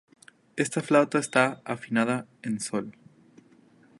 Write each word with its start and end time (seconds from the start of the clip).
Esta 0.55 0.81
flauta 0.81 1.19
está 1.19 1.61
afinada 1.63 2.25
en 2.41 2.59
Sol. 2.59 2.97